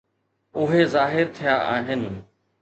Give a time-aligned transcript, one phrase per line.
[0.59, 2.05] اهي ظاهر ٿيا آهن.